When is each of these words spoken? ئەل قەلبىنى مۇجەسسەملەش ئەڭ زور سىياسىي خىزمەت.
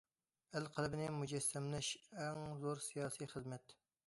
ئەل 0.53 0.63
قەلبىنى 0.77 1.09
مۇجەسسەملەش 1.17 1.93
ئەڭ 2.25 2.43
زور 2.65 2.83
سىياسىي 2.89 3.31
خىزمەت. 3.37 3.79